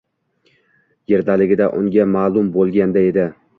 —Yerdaligida 1.13 1.69
unga 1.83 2.09
ma’lum 2.17 2.53
bo‘lganida 2.59 3.07
edi 3.15 3.31